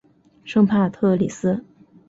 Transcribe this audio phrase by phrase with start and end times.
[0.43, 1.63] 圣帕特里斯。